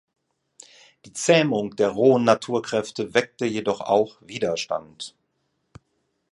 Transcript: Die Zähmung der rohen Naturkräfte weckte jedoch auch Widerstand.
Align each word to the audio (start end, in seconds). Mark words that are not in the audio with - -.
Die 1.05 1.13
Zähmung 1.13 1.75
der 1.75 1.89
rohen 1.89 2.23
Naturkräfte 2.23 3.13
weckte 3.13 3.45
jedoch 3.45 3.81
auch 3.81 4.17
Widerstand. 4.21 5.15